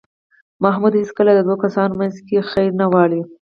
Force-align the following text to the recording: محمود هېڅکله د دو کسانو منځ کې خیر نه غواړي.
محمود 0.63 0.93
هېڅکله 1.01 1.31
د 1.35 1.39
دو 1.49 1.55
کسانو 1.63 1.93
منځ 1.99 2.15
کې 2.27 2.47
خیر 2.51 2.69
نه 2.79 2.85
غواړي. 2.91 3.21